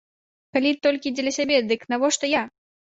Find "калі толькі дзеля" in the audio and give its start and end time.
0.57-1.37